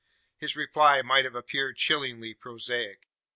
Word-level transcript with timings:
His 0.39 0.55
reply 0.55 1.03
might 1.03 1.25
have 1.25 1.35
appeared 1.35 1.77
chillingly 1.77 2.33
prosaic. 2.33 3.07